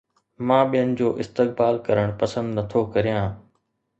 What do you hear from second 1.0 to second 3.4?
استقبال ڪرڻ پسند نٿو ڪريان